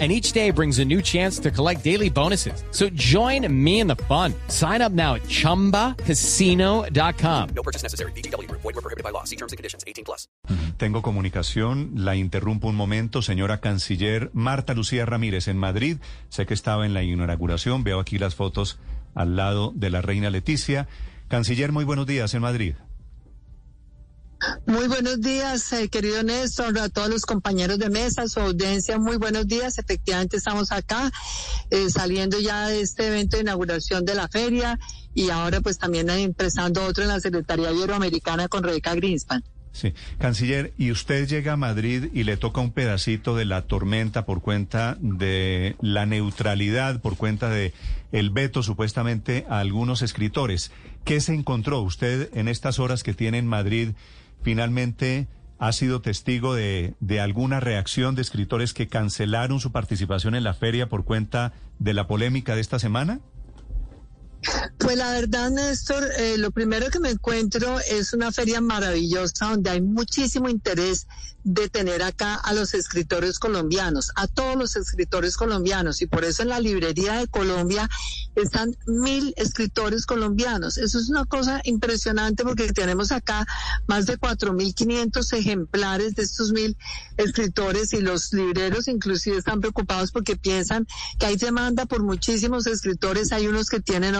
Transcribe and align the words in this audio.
And 0.00 0.10
each 0.10 0.32
day 0.32 0.50
brings 0.50 0.80
a 0.80 0.84
new 0.84 1.00
chance 1.00 1.38
to 1.38 1.52
collect 1.52 1.84
daily 1.84 2.10
bonuses. 2.10 2.64
So 2.72 2.88
join 2.96 3.46
me 3.48 3.78
in 3.78 3.86
the 3.86 3.94
fun. 4.08 4.34
Sign 4.48 4.82
up 4.82 4.90
now 4.90 5.14
at 5.14 5.22
chumbacasino.com. 5.28 7.48
No 7.54 7.62
purchase 7.62 7.84
necessary. 7.84 8.10
BGW. 8.16 8.50
Void 8.50 8.64
were 8.64 8.72
prohibited 8.72 9.04
by 9.04 9.10
law. 9.10 9.22
See 9.22 9.36
terms 9.36 9.52
and 9.52 9.56
conditions. 9.56 9.84
18 9.86 10.04
plus. 10.04 10.26
Tengo 10.76 11.02
comunicación, 11.02 11.92
la 11.94 12.16
interrumpo 12.16 12.66
un 12.66 12.74
momento, 12.74 13.22
señora 13.22 13.60
canciller 13.60 14.30
Marta 14.32 14.74
Lucía 14.74 15.06
Ramírez 15.06 15.46
en 15.46 15.56
Madrid. 15.56 15.98
Sé 16.28 16.46
que 16.46 16.54
estaba 16.54 16.84
en 16.84 16.94
la 16.94 17.04
inauguración, 17.04 17.84
veo 17.84 18.00
aquí 18.00 18.18
las 18.18 18.34
fotos 18.34 18.80
al 19.14 19.36
lado 19.36 19.72
de 19.76 19.90
la 19.90 20.02
reina 20.02 20.30
Leticia. 20.30 20.88
Canciller, 21.28 21.70
muy 21.70 21.84
buenos 21.84 22.06
días 22.06 22.34
en 22.34 22.42
Madrid. 22.42 22.74
Muy 24.66 24.88
buenos 24.88 25.20
días, 25.20 25.72
eh, 25.72 25.88
querido 25.88 26.22
Néstor, 26.22 26.78
a 26.78 26.88
todos 26.88 27.08
los 27.08 27.26
compañeros 27.26 27.78
de 27.78 27.90
mesa, 27.90 28.28
su 28.28 28.40
audiencia, 28.40 28.98
muy 28.98 29.16
buenos 29.16 29.46
días. 29.46 29.78
Efectivamente 29.78 30.36
estamos 30.36 30.72
acá 30.72 31.10
eh, 31.70 31.90
saliendo 31.90 32.38
ya 32.40 32.68
de 32.68 32.80
este 32.80 33.08
evento 33.08 33.36
de 33.36 33.42
inauguración 33.42 34.04
de 34.04 34.14
la 34.14 34.28
feria 34.28 34.78
y 35.14 35.30
ahora 35.30 35.60
pues 35.60 35.78
también 35.78 36.10
empezando 36.10 36.84
otro 36.84 37.02
en 37.02 37.08
la 37.08 37.20
Secretaría 37.20 37.70
Iberoamericana 37.70 38.48
con 38.48 38.62
Rebeca 38.62 38.94
Greenspan. 38.94 39.44
Sí, 39.74 39.92
canciller, 40.18 40.72
y 40.78 40.92
usted 40.92 41.26
llega 41.26 41.54
a 41.54 41.56
Madrid 41.56 42.04
y 42.14 42.22
le 42.22 42.36
toca 42.36 42.60
un 42.60 42.70
pedacito 42.70 43.34
de 43.34 43.44
la 43.44 43.62
tormenta 43.62 44.24
por 44.24 44.40
cuenta 44.40 44.96
de 45.00 45.74
la 45.80 46.06
neutralidad, 46.06 47.00
por 47.00 47.16
cuenta 47.16 47.50
de 47.50 47.74
el 48.12 48.30
veto 48.30 48.62
supuestamente 48.62 49.44
a 49.48 49.58
algunos 49.58 50.02
escritores. 50.02 50.70
¿Qué 51.04 51.20
se 51.20 51.34
encontró 51.34 51.80
usted 51.80 52.30
en 52.34 52.46
estas 52.46 52.78
horas 52.78 53.02
que 53.02 53.14
tiene 53.14 53.38
en 53.38 53.48
Madrid? 53.48 53.90
Finalmente, 54.44 55.26
¿ha 55.58 55.72
sido 55.72 56.02
testigo 56.02 56.54
de, 56.54 56.94
de 57.00 57.18
alguna 57.18 57.60
reacción 57.60 58.14
de 58.14 58.20
escritores 58.20 58.74
que 58.74 58.88
cancelaron 58.88 59.58
su 59.58 59.72
participación 59.72 60.34
en 60.34 60.44
la 60.44 60.52
feria 60.52 60.90
por 60.90 61.06
cuenta 61.06 61.54
de 61.78 61.94
la 61.94 62.06
polémica 62.06 62.54
de 62.54 62.60
esta 62.60 62.78
semana? 62.78 63.20
Pues 64.78 64.96
la 64.96 65.10
verdad, 65.12 65.50
Néstor, 65.50 66.04
eh, 66.18 66.36
lo 66.38 66.50
primero 66.50 66.90
que 66.90 67.00
me 67.00 67.10
encuentro 67.10 67.78
es 67.80 68.12
una 68.12 68.32
feria 68.32 68.60
maravillosa 68.60 69.50
donde 69.50 69.70
hay 69.70 69.80
muchísimo 69.80 70.48
interés 70.48 71.06
de 71.44 71.68
tener 71.68 72.02
acá 72.02 72.34
a 72.36 72.54
los 72.54 72.72
escritores 72.72 73.38
colombianos, 73.38 74.10
a 74.16 74.26
todos 74.26 74.56
los 74.56 74.76
escritores 74.76 75.36
colombianos. 75.36 76.00
Y 76.00 76.06
por 76.06 76.24
eso 76.24 76.42
en 76.42 76.48
la 76.48 76.58
librería 76.58 77.18
de 77.18 77.28
Colombia 77.28 77.88
están 78.34 78.74
mil 78.86 79.34
escritores 79.36 80.06
colombianos. 80.06 80.78
Eso 80.78 80.98
es 80.98 81.10
una 81.10 81.26
cosa 81.26 81.60
impresionante 81.64 82.44
porque 82.44 82.72
tenemos 82.72 83.12
acá 83.12 83.46
más 83.86 84.06
de 84.06 84.16
cuatro 84.16 84.54
mil 84.54 84.74
quinientos 84.74 85.32
ejemplares 85.34 86.14
de 86.14 86.22
estos 86.22 86.50
mil 86.50 86.76
escritores 87.18 87.92
y 87.92 88.00
los 88.00 88.32
libreros 88.32 88.88
inclusive 88.88 89.36
están 89.36 89.60
preocupados 89.60 90.12
porque 90.12 90.36
piensan 90.36 90.86
que 91.18 91.26
hay 91.26 91.36
demanda 91.36 91.84
por 91.84 92.02
muchísimos 92.02 92.66
escritores. 92.66 93.32
Hay 93.32 93.46
unos 93.46 93.68
que 93.68 93.80
tienen 93.80 94.14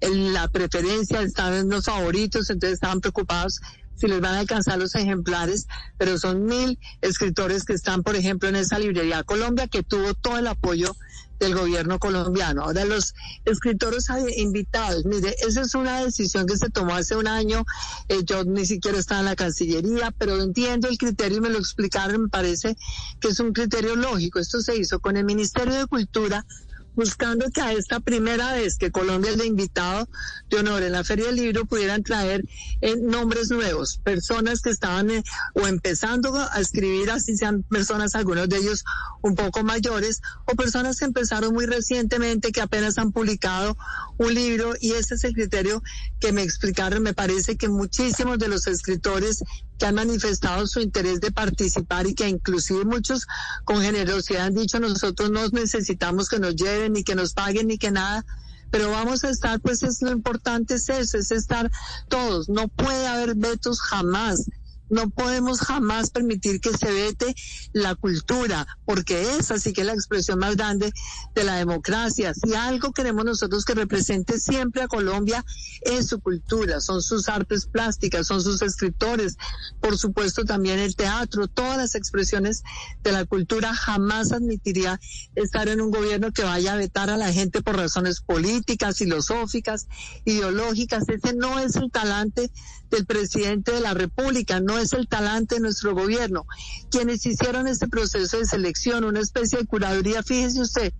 la 0.00 0.48
preferencia, 0.48 1.22
están 1.22 1.54
en 1.54 1.68
los 1.68 1.84
favoritos, 1.84 2.50
entonces 2.50 2.74
estaban 2.74 3.00
preocupados 3.00 3.60
si 3.94 4.08
les 4.08 4.20
van 4.20 4.34
a 4.34 4.40
alcanzar 4.40 4.78
los 4.78 4.94
ejemplares, 4.94 5.66
pero 5.98 6.18
son 6.18 6.44
mil 6.44 6.78
escritores 7.02 7.64
que 7.64 7.74
están, 7.74 8.02
por 8.02 8.16
ejemplo, 8.16 8.48
en 8.48 8.56
esa 8.56 8.78
librería 8.78 9.22
Colombia 9.22 9.68
que 9.68 9.82
tuvo 9.82 10.14
todo 10.14 10.38
el 10.38 10.46
apoyo 10.48 10.96
del 11.38 11.54
gobierno 11.54 11.98
colombiano. 11.98 12.62
Ahora 12.62 12.84
los 12.84 13.14
escritores 13.44 14.06
invitados, 14.36 15.04
mire, 15.04 15.34
esa 15.46 15.62
es 15.62 15.74
una 15.74 16.02
decisión 16.04 16.46
que 16.46 16.56
se 16.56 16.70
tomó 16.70 16.94
hace 16.94 17.16
un 17.16 17.26
año, 17.26 17.64
eh, 18.08 18.22
yo 18.24 18.44
ni 18.44 18.64
siquiera 18.64 18.98
estaba 18.98 19.20
en 19.20 19.26
la 19.26 19.36
Cancillería, 19.36 20.12
pero 20.16 20.40
entiendo 20.40 20.88
el 20.88 20.98
criterio 20.98 21.38
y 21.38 21.40
me 21.40 21.50
lo 21.50 21.58
explicaron, 21.58 22.22
me 22.22 22.28
parece 22.28 22.76
que 23.20 23.28
es 23.28 23.40
un 23.40 23.52
criterio 23.52 23.96
lógico. 23.96 24.38
Esto 24.38 24.60
se 24.60 24.76
hizo 24.76 25.00
con 25.00 25.16
el 25.16 25.24
Ministerio 25.24 25.74
de 25.74 25.86
Cultura, 25.86 26.46
buscando 26.94 27.50
que 27.50 27.60
a 27.60 27.72
esta 27.72 28.00
primera 28.00 28.54
vez 28.54 28.76
que 28.76 28.90
Colombia 28.90 29.30
es 29.30 29.38
de 29.38 29.46
invitado 29.46 30.08
de 30.50 30.58
honor 30.58 30.82
en 30.82 30.92
la 30.92 31.04
Feria 31.04 31.26
del 31.26 31.36
Libro 31.36 31.64
pudieran 31.64 32.02
traer 32.02 32.44
eh, 32.80 32.96
nombres 32.96 33.50
nuevos, 33.50 33.98
personas 33.98 34.60
que 34.60 34.70
estaban 34.70 35.10
eh, 35.10 35.22
o 35.54 35.66
empezando 35.66 36.34
a 36.36 36.60
escribir, 36.60 37.10
así 37.10 37.36
sean 37.36 37.62
personas, 37.62 38.14
algunos 38.14 38.48
de 38.48 38.58
ellos 38.58 38.84
un 39.22 39.34
poco 39.34 39.62
mayores, 39.62 40.20
o 40.46 40.54
personas 40.54 40.98
que 40.98 41.04
empezaron 41.04 41.52
muy 41.54 41.66
recientemente, 41.66 42.52
que 42.52 42.60
apenas 42.60 42.98
han 42.98 43.12
publicado 43.12 43.76
un 44.18 44.34
libro, 44.34 44.74
y 44.80 44.92
ese 44.92 45.14
es 45.14 45.24
el 45.24 45.34
criterio 45.34 45.82
que 46.20 46.32
me 46.32 46.42
explicaron. 46.42 47.02
Me 47.02 47.14
parece 47.14 47.56
que 47.56 47.68
muchísimos 47.68 48.38
de 48.38 48.48
los 48.48 48.66
escritores 48.66 49.42
que 49.82 49.88
han 49.88 49.96
manifestado 49.96 50.64
su 50.68 50.78
interés 50.78 51.20
de 51.20 51.32
participar 51.32 52.06
y 52.06 52.14
que 52.14 52.28
inclusive 52.28 52.84
muchos 52.84 53.26
con 53.64 53.82
generosidad 53.82 54.46
han 54.46 54.54
dicho 54.54 54.78
nosotros 54.78 55.32
no 55.32 55.48
necesitamos 55.48 56.28
que 56.28 56.38
nos 56.38 56.54
lleven 56.54 56.92
ni 56.92 57.02
que 57.02 57.16
nos 57.16 57.34
paguen 57.34 57.66
ni 57.66 57.78
que 57.78 57.90
nada, 57.90 58.24
pero 58.70 58.92
vamos 58.92 59.24
a 59.24 59.30
estar, 59.30 59.58
pues 59.58 59.82
es 59.82 60.00
lo 60.00 60.12
importante 60.12 60.74
es 60.74 60.88
eso, 60.88 61.18
es 61.18 61.32
estar 61.32 61.68
todos, 62.08 62.48
no 62.48 62.68
puede 62.68 63.08
haber 63.08 63.34
vetos 63.34 63.80
jamás. 63.80 64.44
No 64.92 65.08
podemos 65.08 65.60
jamás 65.60 66.10
permitir 66.10 66.60
que 66.60 66.76
se 66.76 66.92
vete 66.92 67.34
la 67.72 67.94
cultura, 67.94 68.66
porque 68.84 69.22
es 69.38 69.50
así 69.50 69.72
que 69.72 69.84
la 69.84 69.94
expresión 69.94 70.38
más 70.38 70.54
grande 70.54 70.92
de 71.34 71.44
la 71.44 71.56
democracia. 71.56 72.34
Si 72.34 72.52
algo 72.52 72.92
queremos 72.92 73.24
nosotros 73.24 73.64
que 73.64 73.72
represente 73.72 74.38
siempre 74.38 74.82
a 74.82 74.88
Colombia 74.88 75.46
es 75.80 76.08
su 76.08 76.20
cultura, 76.20 76.82
son 76.82 77.00
sus 77.00 77.30
artes 77.30 77.64
plásticas, 77.64 78.26
son 78.26 78.42
sus 78.42 78.60
escritores, 78.60 79.38
por 79.80 79.96
supuesto 79.96 80.44
también 80.44 80.78
el 80.78 80.94
teatro, 80.94 81.48
todas 81.48 81.78
las 81.78 81.94
expresiones 81.94 82.62
de 83.02 83.12
la 83.12 83.24
cultura. 83.24 83.74
Jamás 83.74 84.32
admitiría 84.32 85.00
estar 85.34 85.70
en 85.70 85.80
un 85.80 85.90
gobierno 85.90 86.32
que 86.32 86.44
vaya 86.44 86.74
a 86.74 86.76
vetar 86.76 87.08
a 87.08 87.16
la 87.16 87.32
gente 87.32 87.62
por 87.62 87.76
razones 87.76 88.20
políticas, 88.20 88.98
filosóficas, 88.98 89.88
ideológicas. 90.26 91.08
Ese 91.08 91.32
no 91.32 91.58
es 91.58 91.76
el 91.76 91.90
talante 91.90 92.50
del 92.90 93.06
presidente 93.06 93.72
de 93.72 93.80
la 93.80 93.94
República, 93.94 94.60
no 94.60 94.81
es 94.82 94.92
el 94.92 95.08
talante 95.08 95.56
de 95.56 95.60
nuestro 95.60 95.94
gobierno. 95.94 96.46
Quienes 96.90 97.24
hicieron 97.26 97.66
este 97.66 97.88
proceso 97.88 98.38
de 98.38 98.46
selección, 98.46 99.04
una 99.04 99.20
especie 99.20 99.58
de 99.58 99.66
curaduría, 99.66 100.22
fíjese 100.22 100.60
usted, 100.60 100.92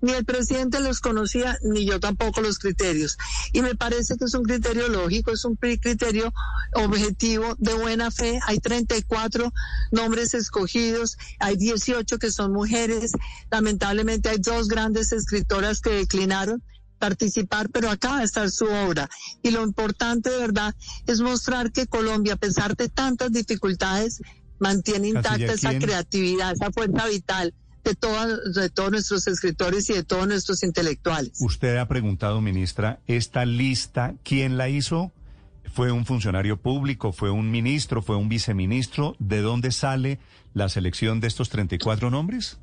ni 0.00 0.12
el 0.12 0.24
presidente 0.24 0.80
los 0.80 1.00
conocía, 1.00 1.58
ni 1.62 1.84
yo 1.84 1.98
tampoco 1.98 2.40
los 2.40 2.58
criterios. 2.58 3.18
Y 3.52 3.62
me 3.62 3.74
parece 3.74 4.16
que 4.16 4.26
es 4.26 4.34
un 4.34 4.44
criterio 4.44 4.88
lógico, 4.88 5.32
es 5.32 5.44
un 5.44 5.56
criterio 5.56 6.32
objetivo 6.74 7.56
de 7.58 7.74
buena 7.74 8.10
fe. 8.10 8.38
Hay 8.46 8.60
34 8.60 9.52
nombres 9.90 10.34
escogidos, 10.34 11.18
hay 11.40 11.56
18 11.56 12.18
que 12.18 12.30
son 12.30 12.52
mujeres. 12.52 13.12
Lamentablemente 13.50 14.28
hay 14.28 14.38
dos 14.38 14.68
grandes 14.68 15.12
escritoras 15.12 15.80
que 15.80 15.90
declinaron 15.90 16.62
participar, 16.98 17.70
pero 17.70 17.90
acá 17.90 18.10
va 18.10 18.18
a 18.18 18.24
estar 18.24 18.50
su 18.50 18.66
obra. 18.66 19.08
Y 19.42 19.50
lo 19.50 19.62
importante 19.62 20.30
de 20.30 20.38
verdad 20.38 20.74
es 21.06 21.20
mostrar 21.20 21.72
que 21.72 21.86
Colombia, 21.86 22.34
a 22.34 22.36
pesar 22.36 22.76
de 22.76 22.88
tantas 22.88 23.32
dificultades, 23.32 24.20
mantiene 24.58 25.08
intacta 25.08 25.52
esa 25.52 25.78
creatividad, 25.78 26.52
esa 26.52 26.70
fuerza 26.72 27.06
vital 27.06 27.54
de, 27.84 27.94
todas, 27.94 28.54
de 28.54 28.68
todos 28.70 28.90
nuestros 28.90 29.26
escritores 29.26 29.88
y 29.90 29.94
de 29.94 30.04
todos 30.04 30.26
nuestros 30.26 30.62
intelectuales. 30.62 31.40
Usted 31.40 31.76
ha 31.76 31.88
preguntado, 31.88 32.40
ministra, 32.40 33.00
esta 33.06 33.44
lista, 33.44 34.14
¿quién 34.22 34.56
la 34.56 34.68
hizo? 34.68 35.12
¿Fue 35.72 35.92
un 35.92 36.06
funcionario 36.06 36.56
público? 36.56 37.12
¿Fue 37.12 37.30
un 37.30 37.50
ministro? 37.50 38.02
¿Fue 38.02 38.16
un 38.16 38.28
viceministro? 38.28 39.14
¿De 39.18 39.40
dónde 39.40 39.70
sale 39.70 40.18
la 40.54 40.68
selección 40.68 41.20
de 41.20 41.28
estos 41.28 41.50
34 41.50 42.10
nombres? 42.10 42.58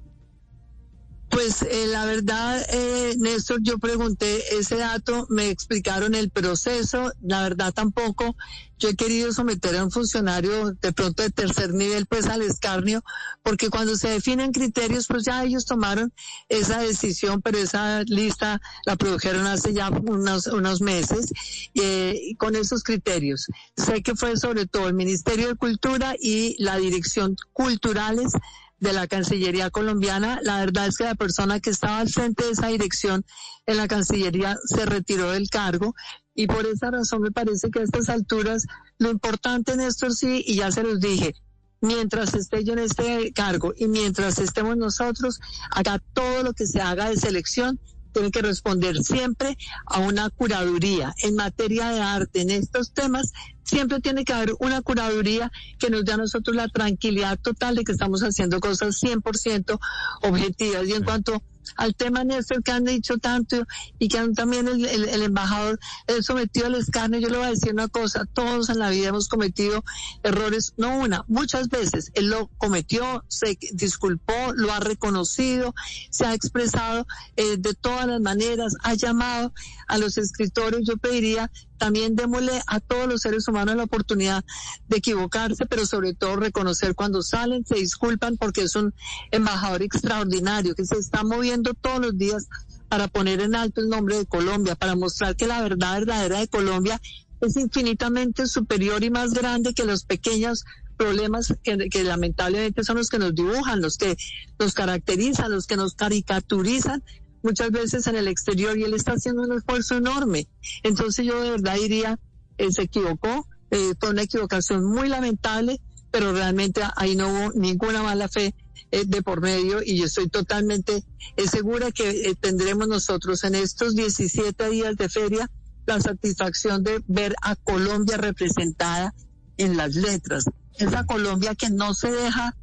Pues 1.30 1.64
eh, 1.64 1.88
la 1.88 2.06
verdad, 2.06 2.66
eh, 2.70 3.16
Néstor, 3.18 3.60
yo 3.62 3.78
pregunté 3.78 4.58
ese 4.58 4.78
dato, 4.78 5.28
me 5.30 5.50
explicaron 5.50 6.16
el 6.16 6.30
proceso, 6.30 7.12
la 7.22 7.44
verdad 7.44 7.74
tampoco 7.74 8.36
yo 8.78 8.90
he 8.90 8.96
querido 8.96 9.32
someter 9.32 9.76
a 9.78 9.84
un 9.84 9.92
funcionario 9.92 10.72
de 10.74 10.92
pronto 10.92 11.24
de 11.24 11.30
tercer 11.30 11.74
nivel 11.74 12.06
pues 12.08 12.28
al 12.28 12.42
escarnio, 12.42 13.04
porque 13.42 13.70
cuando 13.70 13.96
se 13.96 14.10
definen 14.10 14.52
criterios, 14.52 15.08
pues 15.08 15.24
ya 15.24 15.44
ellos 15.44 15.66
tomaron 15.66 16.12
esa 16.50 16.80
decisión, 16.80 17.42
pero 17.42 17.58
esa 17.58 18.04
lista 18.04 18.62
la 18.86 18.96
produjeron 18.98 19.48
hace 19.48 19.74
ya 19.74 19.90
unos, 19.90 20.48
unos 20.48 20.82
meses 20.82 21.32
eh, 21.74 22.36
con 22.38 22.56
esos 22.56 22.84
criterios. 22.84 23.48
Sé 23.78 24.04
que 24.04 24.16
fue 24.16 24.36
sobre 24.38 24.66
todo 24.66 24.90
el 24.90 24.94
Ministerio 24.94 25.48
de 25.48 25.56
Cultura 25.56 26.16
y 26.20 26.62
la 26.62 26.78
Dirección 26.78 27.36
Culturales 27.54 28.34
de 28.80 28.94
la 28.94 29.08
Cancillería 29.08 29.70
colombiana. 29.70 30.40
La 30.44 30.60
verdad 30.60 30.88
es 30.88 30.98
que 30.98 31.04
la 31.06 31.16
persona 31.16 31.60
que 31.60 31.70
estaba 31.70 32.00
al 32.00 32.10
frente 32.10 32.46
de 32.46 32.52
esa 32.52 32.68
dirección 32.68 33.26
en 33.66 33.78
la 33.78 33.88
Cancillería 33.88 34.58
se 34.66 34.86
retiró 34.86 35.32
del 35.32 35.50
cargo 35.50 35.96
y 36.34 36.48
por 36.48 36.66
esa 36.66 36.92
razón 36.92 37.22
me 37.22 37.32
parece 37.32 37.72
que 37.72 37.80
a 37.80 37.84
estas 37.84 38.10
alturas 38.10 38.66
lo 38.98 39.10
importante, 39.10 39.74
en 39.74 39.82
esto 39.82 40.12
sí, 40.12 40.44
y 40.46 40.56
ya 40.56 40.72
se 40.72 40.84
los 40.84 41.00
dije, 41.00 41.34
mientras 41.82 42.34
esté 42.34 42.64
yo 42.64 42.74
en 42.74 42.80
este 42.80 43.32
cargo 43.34 43.74
y 43.78 43.88
mientras 43.88 44.40
estemos 44.40 44.76
nosotros, 44.76 45.40
haga 45.72 46.02
todo 46.14 46.44
lo 46.44 46.54
que 46.54 46.68
se 46.68 46.82
haga 46.82 47.10
de 47.10 47.18
selección 47.18 47.80
tiene 48.16 48.32
que 48.32 48.42
responder 48.42 48.98
siempre 49.04 49.58
a 49.86 50.00
una 50.00 50.30
curaduría. 50.30 51.14
En 51.22 51.36
materia 51.36 51.90
de 51.90 52.00
arte, 52.00 52.42
en 52.42 52.50
estos 52.50 52.94
temas, 52.94 53.34
siempre 53.64 54.00
tiene 54.00 54.24
que 54.24 54.32
haber 54.32 54.54
una 54.60 54.82
curaduría 54.82 55.52
que 55.80 55.90
nos 55.90 56.06
dé 56.06 56.14
a 56.14 56.18
nosotros 56.18 56.56
la 56.56 56.70
tranquilidad 56.70 57.38
total 57.38 57.76
de 57.76 57.84
que 57.84 57.92
estamos 57.92 58.22
haciendo 58.22 58.62
cosas 58.62 59.04
100% 59.04 59.78
objetivas. 60.22 60.88
Y 60.88 60.94
en 60.94 61.04
cuanto 61.04 61.44
al 61.76 61.96
tema, 61.96 62.24
Néstor, 62.24 62.64
que 62.64 62.72
han 62.72 62.86
dicho 62.86 63.18
tanto 63.18 63.66
y 64.00 64.08
que 64.08 64.26
también 64.36 64.68
el, 64.68 65.24
embajador 65.24 65.80
sometido 66.22 66.68
al 66.68 66.76
escarnio, 66.76 67.20
yo 67.20 67.30
le 67.30 67.38
voy 67.38 67.48
a 67.48 67.50
decir 67.50 67.74
una 67.74 67.88
cosa, 67.88 68.26
todos 68.26 68.70
en 68.70 68.80
la 68.80 68.90
vida 68.90 69.10
hemos 69.10 69.28
cometido 69.28 69.84
errores, 70.24 70.74
no 70.78 70.98
una, 71.00 71.24
muchas 71.28 71.70
veces. 71.70 72.12
Él 72.14 72.30
lo 72.30 72.48
cometió, 72.58 73.24
se 73.28 73.58
disculpó, 73.74 74.34
lo 74.56 74.72
ha 74.72 74.80
reconocido, 74.80 75.74
se 76.10 76.26
ha 76.26 76.34
expresado 76.34 77.08
eh, 77.36 77.58
de 77.58 77.74
todas 77.74 78.08
las 78.08 78.22
maneras, 78.22 78.76
ha 78.84 78.94
llamado 78.94 79.54
a 79.88 79.98
los 79.98 80.18
escritores, 80.18 80.82
yo 80.86 80.98
pediría 80.98 81.52
también 81.78 82.16
démosle 82.16 82.62
a 82.68 82.80
todos 82.80 83.08
los 83.08 83.22
seres 83.22 83.48
humanos 83.48 83.76
la 83.76 83.84
oportunidad 83.84 84.44
de 84.88 84.98
equivocarse, 84.98 85.66
pero 85.66 85.86
sobre 85.86 86.14
todo 86.14 86.38
reconocer 86.38 86.96
cuando 86.96 87.22
salen, 87.22 87.66
se 87.66 87.76
disculpan 87.76 88.38
porque 88.38 88.64
es 88.64 88.76
un 88.76 88.94
embajador 89.32 89.84
extraordinario 89.84 90.76
que 90.76 90.86
se 90.86 90.98
está 90.98 91.24
moviendo 91.24 91.74
todos 91.74 92.00
los 92.00 92.18
días 92.18 92.48
para 92.90 93.08
poner 93.08 93.42
en 93.42 93.56
alto 93.56 93.82
el 93.82 93.90
nombre 93.90 94.18
de 94.18 94.26
Colombia, 94.26 94.76
para 94.76 94.96
mostrar 94.96 95.36
que 95.36 95.48
la 95.48 95.62
verdad 95.62 96.00
verdadera 96.00 96.40
de 96.40 96.48
Colombia 96.48 97.02
es 97.42 97.58
infinitamente 97.58 98.48
superior 98.48 99.04
y 99.04 99.10
más 99.10 99.34
grande 99.34 99.74
que 99.74 99.86
los 99.86 100.04
pequeños 100.04 100.64
problemas 100.96 101.54
que, 101.64 102.04
lamentablemente 102.04 102.84
son 102.84 102.98
los 102.98 103.10
que 103.10 103.20
nos 103.20 103.36
dibujan, 103.36 103.82
los 103.82 103.98
que 103.98 104.16
nos 104.60 104.74
caracterizan, 104.74 105.52
los 105.52 105.68
que 105.68 105.76
nos 105.76 105.94
caricaturizan 105.94 107.04
muchas 107.46 107.72
veces 107.72 108.08
en 108.08 108.16
el 108.16 108.28
exterior 108.28 108.78
y 108.78 108.84
él 108.84 108.94
está 108.94 109.14
haciendo 109.14 109.44
un 109.44 109.54
esfuerzo 109.54 109.96
enorme. 109.96 110.48
Entonces 110.84 111.26
yo 111.26 111.40
de 111.42 111.52
verdad 111.52 111.76
diría, 111.76 112.20
él 112.58 112.74
se 112.74 112.84
equivocó, 112.84 113.48
eh, 113.70 113.94
fue 114.00 114.10
una 114.10 114.24
equivocación 114.24 114.84
muy 114.84 115.08
lamentable, 115.08 115.80
pero 116.12 116.34
realmente 116.34 116.82
ahí 116.96 117.16
no 117.16 117.30
hubo 117.30 117.52
ninguna 117.54 118.02
mala 118.02 118.28
fe 118.28 118.56
eh, 118.92 119.04
de 119.06 119.22
por 119.22 119.42
medio 119.42 119.82
y 119.84 119.98
yo 119.98 120.06
estoy 120.06 120.28
totalmente 120.28 121.04
eh, 121.38 121.48
segura 121.48 121.92
que 121.92 122.36
tendremos 122.40 122.88
nosotros 122.88 123.44
en 123.44 123.56
estos 123.56 123.96
17 123.96 124.70
días 124.70 124.96
de 124.98 125.08
feria 125.08 125.50
la 125.86 126.02
satisfacción 126.02 126.84
de 126.84 127.04
ver 127.08 127.36
a 127.44 127.56
Colombia 127.56 128.18
representada 128.18 129.14
en 129.58 129.78
las 129.78 129.94
letras. 129.96 130.46
Esa 130.78 131.06
Colombia 131.06 131.54
que 131.54 131.70
no 131.70 131.94
se 131.94 132.12
deja 132.12 132.56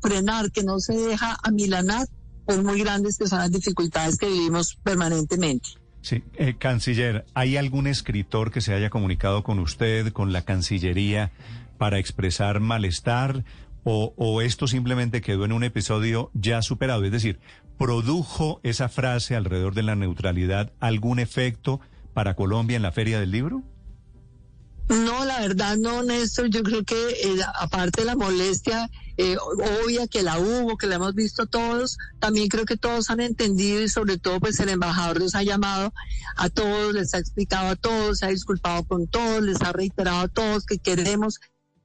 frenar, 0.00 0.50
que 0.50 0.64
no 0.64 0.80
se 0.80 0.94
deja 0.94 1.36
amilanar 1.42 2.08
pues 2.44 2.62
muy 2.62 2.80
grandes 2.80 3.18
que 3.18 3.26
son 3.26 3.38
las 3.38 3.50
dificultades 3.50 4.16
que 4.16 4.26
vivimos 4.26 4.76
permanentemente. 4.82 5.70
Sí, 6.00 6.24
eh, 6.34 6.56
canciller, 6.58 7.24
¿hay 7.32 7.56
algún 7.56 7.86
escritor 7.86 8.50
que 8.50 8.60
se 8.60 8.74
haya 8.74 8.90
comunicado 8.90 9.44
con 9.44 9.60
usted, 9.60 10.12
con 10.12 10.32
la 10.32 10.42
Cancillería, 10.42 11.30
para 11.78 11.98
expresar 11.98 12.58
malestar? 12.58 13.44
O, 13.84 14.12
¿O 14.16 14.42
esto 14.42 14.66
simplemente 14.66 15.20
quedó 15.20 15.44
en 15.44 15.52
un 15.52 15.62
episodio 15.62 16.30
ya 16.34 16.60
superado? 16.62 17.04
Es 17.04 17.12
decir, 17.12 17.38
¿produjo 17.78 18.60
esa 18.64 18.88
frase 18.88 19.36
alrededor 19.36 19.74
de 19.74 19.82
la 19.84 19.94
neutralidad 19.94 20.72
algún 20.80 21.20
efecto 21.20 21.80
para 22.14 22.34
Colombia 22.34 22.76
en 22.76 22.82
la 22.82 22.92
Feria 22.92 23.20
del 23.20 23.30
Libro? 23.30 23.62
No, 24.88 25.24
la 25.24 25.40
verdad 25.40 25.76
no, 25.76 26.02
Néstor. 26.02 26.48
Yo 26.48 26.62
creo 26.62 26.84
que 26.84 26.94
eh, 26.94 27.40
aparte 27.60 28.02
de 28.02 28.06
la 28.06 28.16
molestia 28.16 28.90
eh, 29.16 29.36
obvia 29.84 30.06
que 30.06 30.22
la 30.22 30.38
hubo, 30.38 30.76
que 30.76 30.86
la 30.86 30.96
hemos 30.96 31.14
visto 31.14 31.46
todos, 31.46 31.98
también 32.18 32.48
creo 32.48 32.64
que 32.64 32.76
todos 32.76 33.10
han 33.10 33.20
entendido 33.20 33.82
y 33.82 33.88
sobre 33.88 34.18
todo 34.18 34.40
pues 34.40 34.58
el 34.60 34.68
embajador 34.68 35.18
los 35.18 35.34
ha 35.34 35.42
llamado 35.42 35.92
a 36.36 36.48
todos, 36.48 36.94
les 36.94 37.14
ha 37.14 37.18
explicado 37.18 37.68
a 37.68 37.76
todos, 37.76 38.18
se 38.18 38.26
ha 38.26 38.30
disculpado 38.30 38.84
con 38.84 39.06
todos, 39.06 39.42
les 39.42 39.60
ha 39.62 39.72
reiterado 39.72 40.20
a 40.20 40.28
todos 40.28 40.64
que 40.64 40.78
queremos 40.78 41.38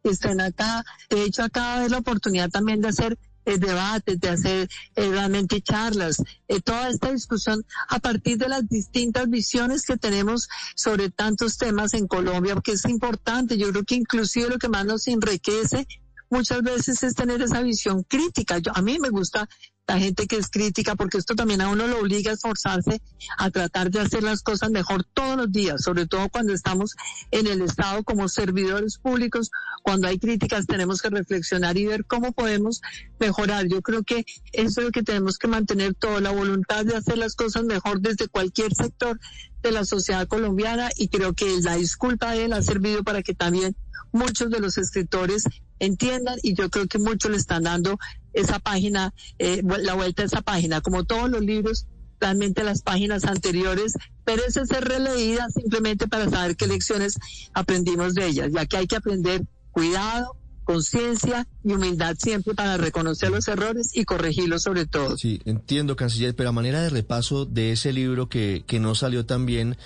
que 0.03 0.09
estén 0.09 0.41
acá. 0.41 0.83
De 1.09 1.23
hecho, 1.23 1.43
acaba 1.43 1.81
de 1.81 1.89
la 1.89 1.99
oportunidad 1.99 2.49
también 2.49 2.81
de 2.81 2.89
hacer 2.89 3.17
eh, 3.47 3.57
debates, 3.57 4.19
de 4.19 4.29
hacer 4.29 4.69
eh, 4.95 5.09
realmente 5.09 5.61
charlas, 5.61 6.21
eh, 6.49 6.59
toda 6.59 6.89
esta 6.89 7.13
discusión 7.13 7.63
a 7.87 7.99
partir 7.99 8.37
de 8.37 8.49
las 8.49 8.67
distintas 8.67 9.29
visiones 9.29 9.85
que 9.85 9.95
tenemos 9.95 10.49
sobre 10.75 11.09
tantos 11.09 11.57
temas 11.57 11.93
en 11.93 12.07
Colombia, 12.07 12.55
porque 12.55 12.73
es 12.73 12.83
importante, 12.85 13.57
yo 13.57 13.71
creo 13.71 13.85
que 13.85 13.95
inclusive 13.95 14.49
lo 14.49 14.57
que 14.57 14.67
más 14.67 14.85
nos 14.85 15.07
enriquece 15.07 15.87
muchas 16.29 16.61
veces 16.61 17.01
es 17.03 17.15
tener 17.15 17.41
esa 17.41 17.61
visión 17.61 18.03
crítica. 18.03 18.57
Yo, 18.57 18.73
a 18.75 18.81
mí 18.81 18.99
me 18.99 19.09
gusta 19.09 19.47
la 19.87 19.99
gente 19.99 20.27
que 20.27 20.35
es 20.35 20.49
crítica, 20.49 20.95
porque 20.95 21.17
esto 21.17 21.33
también 21.33 21.61
a 21.61 21.69
uno 21.69 21.87
lo 21.87 21.99
obliga 21.99 22.31
a 22.31 22.33
esforzarse 22.33 23.01
a 23.37 23.49
tratar 23.49 23.89
de 23.89 24.01
hacer 24.01 24.21
las 24.21 24.43
cosas 24.43 24.69
mejor 24.69 25.05
todos 25.05 25.37
los 25.37 25.51
días, 25.51 25.81
sobre 25.81 26.05
todo 26.05 26.27
cuando 26.29 26.53
estamos 26.53 26.95
en 27.31 27.47
el 27.47 27.61
Estado 27.61 28.03
como 28.03 28.27
servidores 28.27 28.97
públicos, 28.97 29.49
cuando 29.83 30.07
hay 30.07 30.19
críticas 30.19 30.67
tenemos 30.67 31.01
que 31.01 31.09
reflexionar 31.09 31.77
y 31.77 31.85
ver 31.85 32.05
cómo 32.05 32.33
podemos 32.33 32.81
mejorar. 33.19 33.67
Yo 33.67 33.81
creo 33.81 34.03
que 34.03 34.25
eso 34.51 34.81
es 34.81 34.85
lo 34.87 34.91
que 34.91 35.03
tenemos 35.03 35.37
que 35.37 35.47
mantener 35.47 35.95
toda 35.95 36.19
la 36.19 36.31
voluntad 36.31 36.83
de 36.83 36.95
hacer 36.95 37.17
las 37.17 37.35
cosas 37.35 37.63
mejor 37.63 38.01
desde 38.01 38.27
cualquier 38.27 38.73
sector 38.73 39.17
de 39.63 39.71
la 39.71 39.85
sociedad 39.85 40.27
colombiana 40.27 40.89
y 40.97 41.07
creo 41.07 41.33
que 41.33 41.61
la 41.61 41.75
disculpa 41.75 42.31
de 42.31 42.45
él 42.45 42.53
ha 42.53 42.61
servido 42.61 43.03
para 43.03 43.23
que 43.23 43.33
también 43.33 43.75
muchos 44.11 44.49
de 44.49 44.59
los 44.59 44.77
escritores 44.77 45.43
entiendan 45.79 46.37
y 46.43 46.53
yo 46.53 46.69
creo 46.69 46.87
que 46.87 46.99
muchos 46.99 47.31
le 47.31 47.37
están 47.37 47.63
dando 47.63 47.97
esa 48.33 48.59
página, 48.59 49.13
eh, 49.39 49.61
la 49.63 49.93
vuelta 49.95 50.23
a 50.23 50.25
esa 50.25 50.41
página, 50.41 50.81
como 50.81 51.03
todos 51.03 51.29
los 51.29 51.41
libros, 51.41 51.87
realmente 52.19 52.63
las 52.63 52.81
páginas 52.81 53.25
anteriores 53.25 53.93
merece 54.25 54.65
ser 54.65 54.85
releída 54.85 55.49
simplemente 55.49 56.07
para 56.07 56.29
saber 56.29 56.55
qué 56.55 56.67
lecciones 56.67 57.17
aprendimos 57.53 58.13
de 58.13 58.27
ellas, 58.27 58.51
ya 58.51 58.65
que 58.65 58.77
hay 58.77 58.87
que 58.87 58.95
aprender 58.95 59.45
cuidado, 59.71 60.35
conciencia 60.67 61.47
y 61.63 61.71
humildad 61.71 62.17
siempre 62.19 62.53
para 62.53 62.75
reconocer 62.75 63.31
los 63.31 63.47
errores 63.47 63.91
y 63.93 64.03
corregirlos 64.03 64.63
sobre 64.63 64.85
todo. 64.85 65.17
Sí, 65.17 65.39
entiendo, 65.45 65.95
canciller, 65.95 66.35
pero 66.35 66.49
a 66.49 66.51
manera 66.51 66.81
de 66.81 66.89
repaso 66.89 67.45
de 67.45 67.71
ese 67.71 67.93
libro 67.93 68.27
que, 68.27 68.65
que 68.67 68.81
no 68.81 68.93
salió 68.93 69.25
tan 69.25 69.45
bien, 69.45 69.77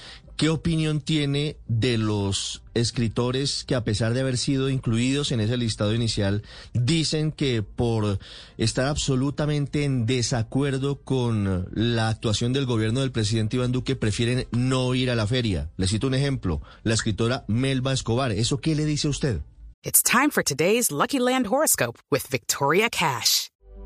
¿qué 0.42 0.50
opinión 0.50 1.02
tiene 1.02 1.58
de 1.68 2.00
los 2.00 2.64
escritores 2.74 3.64
que 3.64 3.76
a 3.76 3.84
pesar 3.84 4.16
de 4.16 4.22
haber 4.22 4.40
sido 4.40 4.72
incluidos 4.72 5.32
en 5.32 5.40
ese 5.40 5.56
listado 5.56 5.94
inicial, 5.94 6.42
dicen 6.74 7.32
que 7.32 7.62
por 7.62 8.18
estar 8.58 8.88
absolutamente 8.88 9.84
en 9.84 10.08
desacuerdo 10.08 11.00
con 11.04 11.68
la 11.72 12.10
actuación 12.10 12.54
del 12.54 12.66
gobierno 12.66 13.02
del 13.02 13.12
presidente 13.12 13.58
Iván 13.58 13.72
Duque, 13.72 13.96
prefieren 13.96 14.48
no 14.50 14.96
ir 14.96 15.12
a 15.12 15.16
la 15.16 15.28
feria? 15.28 15.70
Le 15.78 15.88
cito 15.88 16.08
un 16.08 16.16
ejemplo, 16.16 16.64
la 16.82 16.96
escritora 16.96 17.46
Melba 17.48 17.94
Escobar. 17.94 18.32
¿Eso 18.32 18.62
qué 18.62 18.74
le 18.74 18.86
dice 18.86 19.06
a 19.06 19.12
usted? 19.12 19.42
Lucky 20.90 21.20
Land 21.20 21.46
horoscope 21.52 22.00
Victoria 22.32 22.90
Cash. 22.90 23.41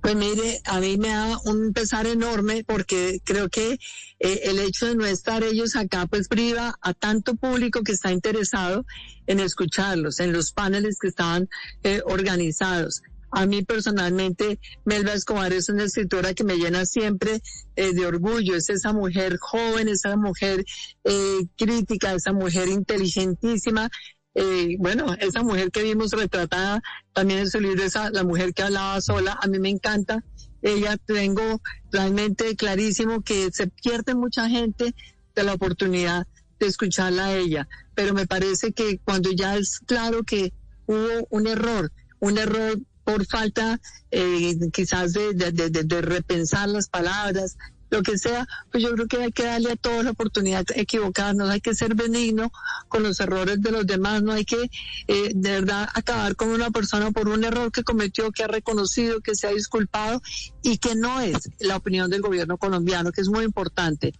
Pues 0.00 0.16
mire, 0.16 0.60
a 0.64 0.80
mí 0.80 0.96
me 0.96 1.08
da 1.08 1.38
un 1.44 1.72
pesar 1.72 2.06
enorme 2.06 2.64
porque 2.66 3.20
creo 3.24 3.48
que 3.48 3.78
eh, 4.18 4.40
el 4.44 4.58
hecho 4.58 4.86
de 4.86 4.96
no 4.96 5.04
estar 5.04 5.42
ellos 5.44 5.76
acá 5.76 6.06
pues 6.06 6.28
priva 6.28 6.78
a 6.80 6.94
tanto 6.94 7.34
público 7.36 7.82
que 7.82 7.92
está 7.92 8.10
interesado 8.10 8.86
en 9.26 9.40
escucharlos, 9.40 10.20
en 10.20 10.32
los 10.32 10.52
paneles 10.52 10.98
que 11.00 11.08
estaban 11.08 11.48
eh, 11.82 12.00
organizados. 12.06 13.02
A 13.32 13.46
mí 13.46 13.62
personalmente, 13.62 14.58
Melba 14.84 15.12
Escobar 15.12 15.52
es 15.52 15.68
una 15.68 15.84
escritora 15.84 16.34
que 16.34 16.42
me 16.42 16.56
llena 16.56 16.84
siempre 16.84 17.40
eh, 17.76 17.92
de 17.92 18.06
orgullo. 18.06 18.56
Es 18.56 18.68
esa 18.70 18.92
mujer 18.92 19.36
joven, 19.38 19.88
esa 19.88 20.16
mujer 20.16 20.64
eh, 21.04 21.46
crítica, 21.56 22.12
esa 22.12 22.32
mujer 22.32 22.68
inteligentísima. 22.68 23.88
Eh, 24.34 24.76
bueno, 24.78 25.14
esa 25.18 25.42
mujer 25.42 25.70
que 25.70 25.82
vimos 25.82 26.12
retratada 26.12 26.80
también 27.12 27.40
en 27.40 27.50
su 27.50 27.60
libro, 27.60 27.82
esa, 27.82 28.10
la 28.10 28.22
mujer 28.22 28.54
que 28.54 28.62
hablaba 28.62 29.00
sola, 29.00 29.38
a 29.40 29.46
mí 29.48 29.58
me 29.58 29.70
encanta. 29.70 30.24
Ella 30.62 30.96
tengo 30.98 31.60
realmente 31.90 32.54
clarísimo 32.54 33.22
que 33.22 33.50
se 33.52 33.66
pierde 33.66 34.14
mucha 34.14 34.48
gente 34.48 34.94
de 35.34 35.42
la 35.42 35.54
oportunidad 35.54 36.26
de 36.58 36.66
escucharla 36.66 37.26
a 37.26 37.36
ella, 37.36 37.68
pero 37.94 38.14
me 38.14 38.26
parece 38.26 38.72
que 38.72 38.98
cuando 38.98 39.30
ya 39.32 39.56
es 39.56 39.80
claro 39.80 40.22
que 40.22 40.52
hubo 40.86 41.26
un 41.30 41.46
error, 41.46 41.90
un 42.20 42.36
error 42.36 42.78
por 43.04 43.26
falta 43.26 43.80
eh, 44.10 44.56
quizás 44.72 45.14
de, 45.14 45.32
de, 45.32 46.00
repensar 46.02 46.68
las 46.68 46.88
palabras, 46.88 47.56
lo 47.90 48.02
que 48.02 48.18
sea, 48.18 48.46
pues 48.70 48.82
yo 48.82 48.92
creo 48.94 49.06
que 49.06 49.16
hay 49.18 49.32
que 49.32 49.44
darle 49.44 49.72
a 49.72 49.76
todos 49.76 50.04
la 50.04 50.12
oportunidad 50.12 50.64
de 50.64 50.80
equivocarnos, 50.80 51.50
hay 51.50 51.60
que 51.60 51.74
ser 51.74 51.94
benigno 51.94 52.52
con 52.88 53.02
los 53.02 53.20
errores 53.20 53.60
de 53.60 53.70
los 53.72 53.86
demás, 53.86 54.22
no 54.22 54.32
hay 54.32 54.44
que 54.44 54.70
eh, 55.08 55.32
de 55.34 55.50
verdad 55.50 55.88
acabar 55.94 56.36
con 56.36 56.48
una 56.48 56.70
persona 56.70 57.10
por 57.10 57.28
un 57.28 57.44
error 57.44 57.72
que 57.72 57.82
cometió, 57.82 58.30
que 58.30 58.44
ha 58.44 58.48
reconocido, 58.48 59.20
que 59.20 59.34
se 59.34 59.48
ha 59.48 59.50
disculpado 59.50 60.22
y 60.62 60.78
que 60.78 60.94
no 60.94 61.20
es 61.20 61.50
la 61.58 61.76
opinión 61.76 62.10
del 62.10 62.22
gobierno 62.22 62.58
colombiano, 62.58 63.12
que 63.12 63.20
es 63.20 63.28
muy 63.28 63.44
importante. 63.44 64.14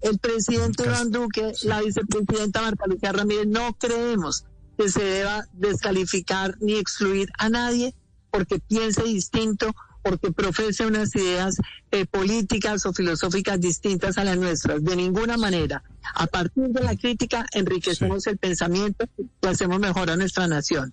El 0.00 0.18
presidente 0.18 0.84
Iván 0.84 1.12
Duque, 1.12 1.52
la 1.62 1.80
vicepresidenta 1.80 2.60
Marta 2.60 2.86
Lucía 2.88 3.12
Ramírez, 3.12 3.46
no 3.46 3.72
creemos 3.78 4.44
que 4.76 4.88
se 4.88 5.02
deba 5.02 5.46
descalificar 5.52 6.56
ni 6.60 6.74
excluir 6.74 7.30
a 7.38 7.48
nadie 7.48 7.94
porque 8.32 8.58
piense 8.58 9.04
distinto, 9.04 9.74
porque 10.02 10.32
profese 10.32 10.86
unas 10.86 11.14
ideas 11.14 11.56
eh, 11.90 12.06
políticas 12.06 12.84
o 12.86 12.92
filosóficas 12.92 13.60
distintas 13.60 14.18
a 14.18 14.24
las 14.24 14.36
nuestras. 14.36 14.82
De 14.82 14.96
ninguna 14.96 15.36
manera. 15.36 15.82
A 16.14 16.26
partir 16.26 16.68
de 16.68 16.82
la 16.82 16.96
crítica 16.96 17.46
enriquecemos 17.52 18.26
el 18.26 18.38
pensamiento 18.38 19.06
y 19.16 19.46
hacemos 19.46 19.78
mejor 19.78 20.10
a 20.10 20.16
nuestra 20.16 20.46
nación. 20.46 20.92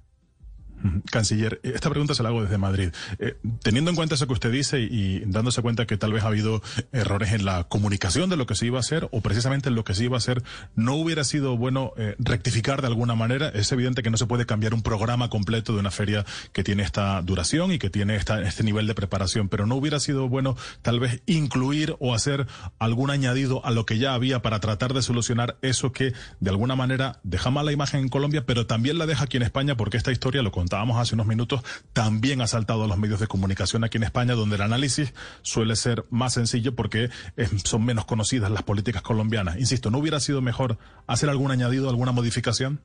Canciller, 1.11 1.59
esta 1.63 1.89
pregunta 1.89 2.13
se 2.13 2.23
la 2.23 2.29
hago 2.29 2.43
desde 2.43 2.57
Madrid. 2.57 2.89
Eh, 3.19 3.37
teniendo 3.61 3.89
en 3.89 3.95
cuenta 3.95 4.15
eso 4.15 4.27
que 4.27 4.33
usted 4.33 4.51
dice 4.51 4.79
y, 4.79 5.19
dándose 5.25 5.61
cuenta 5.61 5.85
que 5.85 5.97
tal 5.97 6.13
vez 6.13 6.23
ha 6.23 6.27
habido 6.27 6.61
errores 6.91 7.33
en 7.33 7.45
la 7.45 7.65
comunicación 7.65 8.29
de 8.29 8.37
lo 8.37 8.45
que 8.45 8.55
se 8.55 8.65
iba 8.65 8.77
a 8.77 8.81
hacer 8.81 9.07
o 9.11 9.21
precisamente 9.21 9.69
en 9.69 9.75
lo 9.75 9.83
que 9.83 9.93
se 9.93 10.05
iba 10.05 10.17
a 10.17 10.19
hacer, 10.19 10.43
¿no 10.75 10.95
hubiera 10.95 11.23
sido 11.23 11.57
bueno 11.57 11.93
eh, 11.97 12.15
rectificar 12.19 12.81
de 12.81 12.87
alguna 12.87 13.15
manera? 13.15 13.49
Es 13.49 13.71
evidente 13.71 14.03
que 14.03 14.09
no 14.09 14.17
se 14.17 14.25
puede 14.25 14.45
cambiar 14.45 14.73
un 14.73 14.81
programa 14.81 15.29
completo 15.29 15.73
de 15.73 15.79
una 15.79 15.91
feria 15.91 16.25
que 16.53 16.63
tiene 16.63 16.83
esta 16.83 17.21
duración 17.21 17.71
y 17.71 17.79
que 17.79 17.89
tiene 17.89 18.15
esta, 18.15 18.41
este 18.41 18.63
nivel 18.63 18.87
de 18.87 18.95
preparación, 18.95 19.49
pero 19.49 19.65
¿no 19.65 19.75
hubiera 19.75 19.99
sido 19.99 20.29
bueno 20.29 20.55
tal 20.81 20.99
vez 20.99 21.21
incluir 21.25 21.95
o 21.99 22.13
hacer 22.13 22.47
algún 22.77 23.09
añadido 23.09 23.65
a 23.65 23.71
lo 23.71 23.85
que 23.85 23.97
ya 23.97 24.13
había 24.13 24.41
para 24.41 24.59
tratar 24.59 24.93
de 24.93 25.01
solucionar 25.01 25.57
eso 25.61 25.91
que 25.91 26.13
de 26.39 26.49
alguna 26.49 26.75
manera 26.75 27.19
deja 27.23 27.49
mala 27.49 27.71
imagen 27.71 28.01
en 28.01 28.09
Colombia, 28.09 28.45
pero 28.45 28.65
también 28.65 28.97
la 28.97 29.05
deja 29.05 29.25
aquí 29.25 29.37
en 29.37 29.43
España 29.43 29.75
porque 29.75 29.97
esta 29.97 30.11
historia 30.11 30.41
lo 30.41 30.51
contábamos 30.69 31.01
hace 31.01 31.15
unos 31.15 31.25
minutos, 31.25 31.63
también 31.93 32.41
ha 32.41 32.47
saltado 32.47 32.83
a 32.83 32.87
los 32.87 32.99
medios 32.99 33.19
de 33.19 33.25
comunicación 33.25 33.83
aquí 33.83 33.97
en 33.97 34.03
España, 34.03 34.35
donde 34.35 34.55
el 34.55 34.61
análisis 34.61 35.15
suele 35.41 35.75
ser 35.75 36.05
más 36.11 36.33
sencillo 36.33 36.75
porque 36.75 37.09
eh, 37.37 37.49
son 37.63 37.83
menos 37.85 38.05
conocidas 38.05 38.51
las 38.51 38.61
políticas 38.61 39.01
colombianas. 39.01 39.57
Insisto, 39.57 39.89
¿no 39.89 39.97
hubiera 39.97 40.19
sido 40.19 40.43
mejor 40.43 40.77
hacer 41.07 41.27
algún 41.27 41.49
añadido, 41.49 41.89
alguna 41.89 42.11
modificación? 42.11 42.81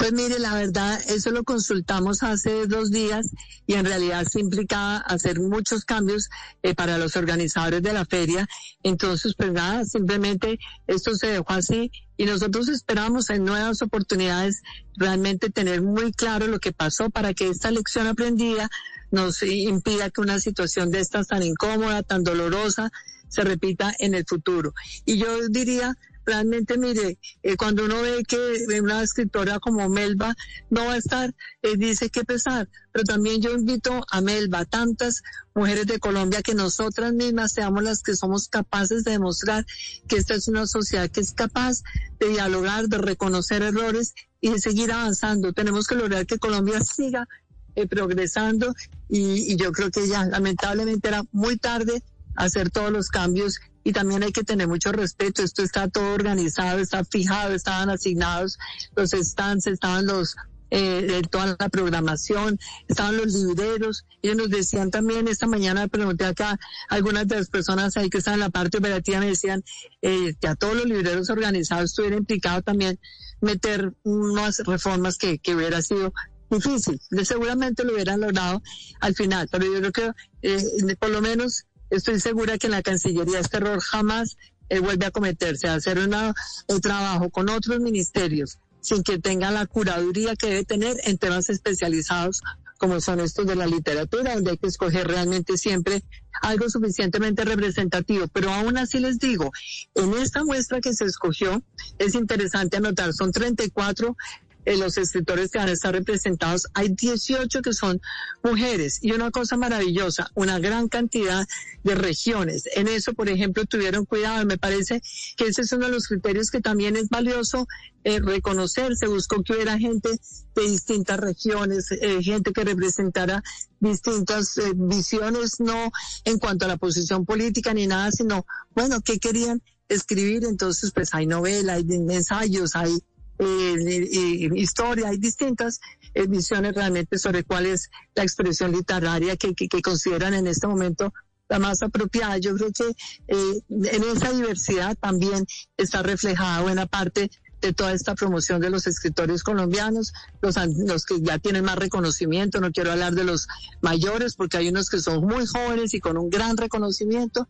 Pues 0.00 0.14
mire, 0.14 0.38
la 0.38 0.54
verdad, 0.54 0.98
eso 1.10 1.30
lo 1.30 1.44
consultamos 1.44 2.22
hace 2.22 2.66
dos 2.66 2.90
días 2.90 3.26
y 3.66 3.74
en 3.74 3.84
realidad 3.84 4.26
se 4.26 4.40
implicaba 4.40 4.96
hacer 4.96 5.38
muchos 5.40 5.84
cambios 5.84 6.30
eh, 6.62 6.74
para 6.74 6.96
los 6.96 7.16
organizadores 7.16 7.82
de 7.82 7.92
la 7.92 8.06
feria. 8.06 8.48
Entonces, 8.82 9.34
pues 9.36 9.52
nada, 9.52 9.84
simplemente 9.84 10.58
esto 10.86 11.14
se 11.14 11.26
dejó 11.26 11.50
así 11.50 11.92
y 12.16 12.24
nosotros 12.24 12.70
esperamos 12.70 13.28
en 13.28 13.44
nuevas 13.44 13.82
oportunidades 13.82 14.62
realmente 14.96 15.50
tener 15.50 15.82
muy 15.82 16.12
claro 16.12 16.46
lo 16.46 16.60
que 16.60 16.72
pasó 16.72 17.10
para 17.10 17.34
que 17.34 17.48
esta 17.48 17.70
lección 17.70 18.06
aprendida 18.06 18.70
nos 19.10 19.42
impida 19.42 20.08
que 20.08 20.22
una 20.22 20.40
situación 20.40 20.90
de 20.90 21.00
estas 21.00 21.26
tan 21.26 21.42
incómoda, 21.42 22.02
tan 22.02 22.24
dolorosa, 22.24 22.90
se 23.28 23.42
repita 23.42 23.94
en 23.98 24.14
el 24.14 24.24
futuro. 24.26 24.72
Y 25.04 25.18
yo 25.18 25.48
diría 25.48 25.98
realmente, 26.24 26.78
mire, 26.78 27.18
eh, 27.42 27.56
cuando 27.56 27.84
uno 27.84 28.02
ve 28.02 28.22
que 28.26 28.80
una 28.80 29.02
escritora 29.02 29.58
como 29.58 29.88
Melba 29.88 30.34
no 30.70 30.86
va 30.86 30.94
a 30.94 30.96
estar, 30.96 31.34
eh, 31.62 31.76
dice 31.76 32.10
que 32.10 32.24
pesar, 32.24 32.68
pero 32.92 33.04
también 33.04 33.40
yo 33.40 33.52
invito 33.52 34.04
a 34.10 34.20
Melba, 34.20 34.64
tantas 34.64 35.22
mujeres 35.54 35.86
de 35.86 35.98
Colombia, 35.98 36.42
que 36.42 36.54
nosotras 36.54 37.12
mismas 37.12 37.52
seamos 37.52 37.82
las 37.82 38.02
que 38.02 38.16
somos 38.16 38.48
capaces 38.48 39.04
de 39.04 39.12
demostrar 39.12 39.66
que 40.08 40.16
esta 40.16 40.34
es 40.34 40.48
una 40.48 40.66
sociedad 40.66 41.10
que 41.10 41.20
es 41.20 41.32
capaz 41.32 41.82
de 42.18 42.28
dialogar, 42.28 42.88
de 42.88 42.98
reconocer 42.98 43.62
errores 43.62 44.14
y 44.40 44.50
de 44.50 44.60
seguir 44.60 44.92
avanzando. 44.92 45.52
Tenemos 45.52 45.86
que 45.86 45.96
lograr 45.96 46.26
que 46.26 46.38
Colombia 46.38 46.80
siga 46.80 47.26
eh, 47.74 47.86
progresando 47.86 48.74
y, 49.08 49.52
y 49.52 49.56
yo 49.56 49.72
creo 49.72 49.90
que 49.90 50.06
ya 50.08 50.24
lamentablemente 50.26 51.08
era 51.08 51.22
muy 51.32 51.56
tarde 51.56 52.02
hacer 52.36 52.70
todos 52.70 52.90
los 52.90 53.08
cambios 53.08 53.60
y 53.84 53.92
también 53.92 54.22
hay 54.22 54.32
que 54.32 54.44
tener 54.44 54.68
mucho 54.68 54.92
respeto. 54.92 55.42
Esto 55.42 55.62
está 55.62 55.88
todo 55.88 56.14
organizado, 56.14 56.78
está 56.78 57.04
fijado, 57.04 57.54
estaban 57.54 57.90
asignados 57.90 58.58
los 58.94 59.10
stands, 59.10 59.66
estaban 59.66 60.06
los 60.06 60.36
eh, 60.72 61.22
toda 61.30 61.56
la 61.58 61.68
programación, 61.68 62.58
estaban 62.88 63.16
los 63.16 63.32
libreros. 63.34 64.04
Ellos 64.22 64.36
nos 64.36 64.50
decían 64.50 64.90
también, 64.90 65.26
esta 65.28 65.46
mañana 65.46 65.88
pregunté 65.88 66.24
acá, 66.24 66.58
algunas 66.88 67.26
de 67.26 67.36
las 67.36 67.48
personas 67.48 67.96
ahí 67.96 68.08
que 68.08 68.18
están 68.18 68.34
en 68.34 68.40
la 68.40 68.50
parte 68.50 68.78
operativa 68.78 69.20
me 69.20 69.26
decían 69.26 69.64
eh, 70.02 70.34
que 70.40 70.48
a 70.48 70.54
todos 70.54 70.76
los 70.76 70.86
libreros 70.86 71.28
organizados 71.30 71.90
estuviera 71.90 72.16
implicado 72.16 72.62
también 72.62 73.00
meter 73.40 73.94
unas 74.04 74.58
reformas 74.60 75.18
que, 75.18 75.38
que 75.38 75.54
hubiera 75.54 75.82
sido 75.82 76.12
difícil. 76.50 77.00
Seguramente 77.24 77.84
lo 77.84 77.94
hubieran 77.94 78.20
logrado 78.20 78.62
al 79.00 79.14
final, 79.14 79.48
pero 79.50 79.64
yo 79.64 79.78
creo 79.78 79.92
que 79.92 80.12
eh, 80.42 80.96
por 80.98 81.10
lo 81.10 81.20
menos 81.20 81.66
estoy 81.90 82.20
segura 82.20 82.58
que 82.58 82.66
en 82.66 82.72
la 82.72 82.82
Cancillería 82.82 83.40
este 83.40 83.58
error 83.58 83.80
jamás 83.80 84.36
eh, 84.68 84.78
vuelve 84.78 85.06
a 85.06 85.10
cometerse, 85.10 85.68
hacer 85.68 85.98
una, 85.98 86.34
un 86.68 86.80
trabajo 86.80 87.30
con 87.30 87.48
otros 87.48 87.80
ministerios 87.80 88.58
sin 88.80 89.02
que 89.02 89.18
tenga 89.18 89.50
la 89.50 89.66
curaduría 89.66 90.36
que 90.36 90.46
debe 90.46 90.64
tener 90.64 90.96
en 91.04 91.18
temas 91.18 91.50
especializados 91.50 92.40
como 92.78 92.98
son 93.02 93.20
estos 93.20 93.46
de 93.46 93.56
la 93.56 93.66
literatura, 93.66 94.34
donde 94.34 94.52
hay 94.52 94.56
que 94.56 94.68
escoger 94.68 95.06
realmente 95.06 95.58
siempre 95.58 96.02
algo 96.40 96.70
suficientemente 96.70 97.44
representativo. 97.44 98.26
Pero 98.28 98.50
aún 98.50 98.78
así 98.78 98.98
les 99.00 99.18
digo, 99.18 99.52
en 99.94 100.14
esta 100.14 100.44
muestra 100.44 100.80
que 100.80 100.94
se 100.94 101.04
escogió, 101.04 101.62
es 101.98 102.14
interesante 102.14 102.78
anotar, 102.78 103.12
son 103.12 103.32
34 103.32 104.16
eh, 104.64 104.76
los 104.76 104.98
escritores 104.98 105.50
que 105.50 105.58
van 105.58 105.68
a 105.68 105.72
estar 105.72 105.92
representados, 105.92 106.66
hay 106.74 106.88
18 106.90 107.62
que 107.62 107.72
son 107.72 108.00
mujeres 108.42 108.98
y 109.02 109.12
una 109.12 109.30
cosa 109.30 109.56
maravillosa, 109.56 110.30
una 110.34 110.58
gran 110.58 110.88
cantidad 110.88 111.46
de 111.82 111.94
regiones. 111.94 112.64
En 112.74 112.88
eso, 112.88 113.14
por 113.14 113.28
ejemplo, 113.28 113.64
tuvieron 113.64 114.04
cuidado. 114.04 114.44
Me 114.44 114.58
parece 114.58 115.00
que 115.36 115.46
ese 115.46 115.62
es 115.62 115.72
uno 115.72 115.86
de 115.86 115.92
los 115.92 116.06
criterios 116.06 116.50
que 116.50 116.60
también 116.60 116.96
es 116.96 117.08
valioso 117.08 117.66
eh, 118.04 118.20
reconocer. 118.20 118.96
Se 118.96 119.06
buscó 119.06 119.42
que 119.42 119.54
hubiera 119.54 119.78
gente 119.78 120.10
de 120.54 120.62
distintas 120.62 121.18
regiones, 121.18 121.90
eh, 121.92 122.22
gente 122.22 122.52
que 122.52 122.64
representara 122.64 123.42
distintas 123.78 124.54
visiones, 124.74 125.60
no 125.60 125.90
en 126.24 126.38
cuanto 126.38 126.66
a 126.66 126.68
la 126.68 126.76
posición 126.76 127.24
política 127.24 127.72
ni 127.72 127.86
nada, 127.86 128.10
sino, 128.12 128.46
bueno, 128.74 129.00
¿qué 129.00 129.18
querían? 129.18 129.62
escribir, 129.90 130.44
entonces 130.44 130.92
pues 130.92 131.12
hay 131.12 131.26
novela, 131.26 131.74
hay 131.74 131.84
ensayos, 131.88 132.76
hay 132.76 132.96
eh, 133.40 134.50
historia, 134.54 135.08
hay 135.08 135.18
distintas 135.18 135.80
visiones 136.28 136.74
realmente 136.74 137.18
sobre 137.18 137.44
cuál 137.44 137.66
es 137.66 137.88
la 138.14 138.22
expresión 138.22 138.72
literaria 138.72 139.36
que, 139.36 139.54
que, 139.54 139.82
consideran 139.82 140.34
en 140.34 140.46
este 140.46 140.66
momento 140.66 141.12
la 141.50 141.58
más 141.58 141.82
apropiada. 141.82 142.38
Yo 142.38 142.54
creo 142.54 142.70
que 142.72 142.88
eh, 143.28 143.60
en 143.68 144.04
esa 144.04 144.32
diversidad 144.32 144.96
también 144.98 145.44
está 145.76 146.02
reflejada 146.02 146.62
buena 146.62 146.86
parte 146.86 147.30
de 147.60 147.74
toda 147.74 147.92
esta 147.92 148.14
promoción 148.14 148.60
de 148.60 148.70
los 148.70 148.86
escritores 148.86 149.42
colombianos, 149.42 150.14
los, 150.40 150.56
los 150.78 151.04
que 151.04 151.20
ya 151.20 151.38
tienen 151.38 151.64
más 151.64 151.76
reconocimiento, 151.76 152.58
no 152.58 152.70
quiero 152.70 152.92
hablar 152.92 153.14
de 153.14 153.24
los 153.24 153.48
mayores 153.82 154.34
porque 154.34 154.56
hay 154.56 154.68
unos 154.68 154.88
que 154.88 155.00
son 155.00 155.26
muy 155.26 155.44
jóvenes 155.44 155.92
y 155.92 156.00
con 156.00 156.16
un 156.16 156.30
gran 156.30 156.56
reconocimiento 156.56 157.46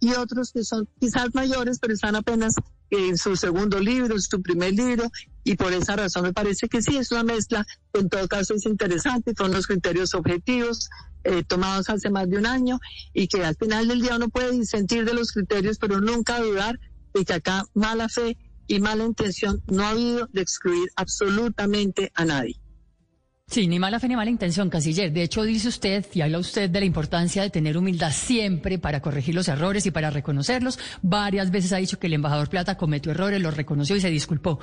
y 0.00 0.12
otros 0.12 0.52
que 0.52 0.64
son 0.64 0.86
quizás 1.00 1.34
mayores 1.34 1.78
pero 1.78 1.94
están 1.94 2.14
apenas 2.14 2.54
en 2.90 3.16
su 3.16 3.36
segundo 3.36 3.80
libro, 3.80 4.14
en 4.16 4.20
su 4.20 4.42
primer 4.42 4.74
libro, 4.74 5.10
y 5.44 5.56
por 5.56 5.72
esa 5.72 5.94
razón 5.94 6.22
me 6.24 6.32
parece 6.32 6.68
que 6.68 6.82
sí, 6.82 6.96
es 6.96 7.12
una 7.12 7.22
mezcla, 7.22 7.66
en 7.92 8.08
todo 8.08 8.26
caso 8.26 8.54
es 8.54 8.64
interesante, 8.64 9.34
son 9.36 9.52
los 9.52 9.66
criterios 9.66 10.14
objetivos 10.14 10.88
eh, 11.22 11.44
tomados 11.44 11.88
hace 11.90 12.10
más 12.10 12.28
de 12.28 12.38
un 12.38 12.46
año 12.46 12.80
y 13.12 13.28
que 13.28 13.44
al 13.44 13.54
final 13.54 13.88
del 13.88 14.00
día 14.00 14.16
uno 14.16 14.28
puede 14.28 14.52
disentir 14.52 15.04
de 15.04 15.14
los 15.14 15.32
criterios, 15.32 15.78
pero 15.78 16.00
nunca 16.00 16.40
dudar 16.40 16.80
de 17.12 17.24
que 17.24 17.34
acá 17.34 17.64
mala 17.74 18.08
fe 18.08 18.36
y 18.66 18.80
mala 18.80 19.04
intención 19.04 19.62
no 19.66 19.84
ha 19.84 19.90
habido 19.90 20.28
de 20.32 20.40
excluir 20.40 20.90
absolutamente 20.96 22.10
a 22.14 22.24
nadie. 22.24 22.58
Sí, 23.46 23.68
ni 23.68 23.78
mala 23.78 24.00
fe 24.00 24.08
ni 24.08 24.16
mala 24.16 24.30
intención, 24.30 24.70
canciller. 24.70 25.12
De 25.12 25.22
hecho, 25.22 25.42
dice 25.42 25.68
usted 25.68 26.06
y 26.14 26.22
habla 26.22 26.38
usted 26.38 26.70
de 26.70 26.80
la 26.80 26.86
importancia 26.86 27.42
de 27.42 27.50
tener 27.50 27.76
humildad 27.76 28.10
siempre 28.10 28.78
para 28.78 29.00
corregir 29.00 29.34
los 29.34 29.48
errores 29.48 29.84
y 29.84 29.90
para 29.90 30.10
reconocerlos. 30.10 30.78
Varias 31.02 31.50
veces 31.50 31.72
ha 31.72 31.76
dicho 31.76 31.98
que 31.98 32.06
el 32.06 32.14
embajador 32.14 32.48
Plata 32.48 32.76
cometió 32.78 33.12
errores, 33.12 33.42
los 33.42 33.54
reconoció 33.54 33.96
y 33.96 34.00
se 34.00 34.10
disculpó. 34.10 34.60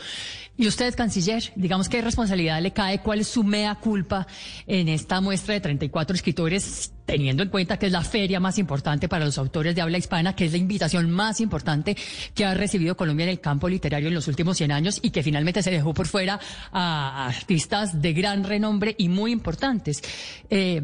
Y 0.57 0.67
usted, 0.67 0.95
canciller, 0.95 1.53
digamos 1.55 1.89
qué 1.89 2.01
responsabilidad 2.01 2.59
le 2.59 2.73
cae, 2.73 3.01
cuál 3.01 3.19
es 3.19 3.27
su 3.27 3.43
mea 3.43 3.75
culpa 3.75 4.25
en 4.65 4.89
esta 4.89 5.21
muestra 5.21 5.53
de 5.53 5.61
34 5.61 6.15
escritores 6.15 6.91
teniendo 7.11 7.43
en 7.43 7.49
cuenta 7.49 7.77
que 7.77 7.87
es 7.87 7.91
la 7.91 8.05
feria 8.05 8.39
más 8.39 8.57
importante 8.57 9.09
para 9.09 9.25
los 9.25 9.37
autores 9.37 9.75
de 9.75 9.81
habla 9.81 9.97
hispana, 9.97 10.33
que 10.33 10.45
es 10.45 10.53
la 10.53 10.57
invitación 10.57 11.11
más 11.11 11.41
importante 11.41 11.97
que 12.33 12.45
ha 12.45 12.53
recibido 12.53 12.95
Colombia 12.95 13.25
en 13.25 13.31
el 13.31 13.41
campo 13.41 13.67
literario 13.67 14.07
en 14.07 14.13
los 14.13 14.29
últimos 14.29 14.55
100 14.55 14.71
años 14.71 14.97
y 15.01 15.09
que 15.09 15.21
finalmente 15.21 15.61
se 15.61 15.71
dejó 15.71 15.93
por 15.93 16.07
fuera 16.07 16.39
a 16.71 17.27
artistas 17.27 18.01
de 18.01 18.13
gran 18.13 18.45
renombre 18.45 18.95
y 18.97 19.09
muy 19.09 19.33
importantes. 19.33 20.01
Eh, 20.49 20.81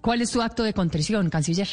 ¿Cuál 0.00 0.22
es 0.22 0.30
su 0.30 0.40
acto 0.40 0.62
de 0.62 0.72
contrición, 0.72 1.28
canciller? 1.28 1.68